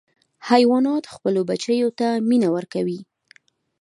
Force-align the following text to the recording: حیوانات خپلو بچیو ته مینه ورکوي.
حیوانات 0.49 1.03
خپلو 1.15 1.41
بچیو 1.49 1.89
ته 1.99 2.07
مینه 2.29 2.49
ورکوي. 2.55 2.99